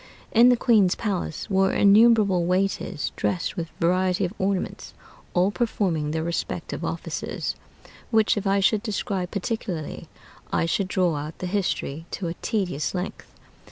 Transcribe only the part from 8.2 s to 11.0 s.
if I should describe particularly, I should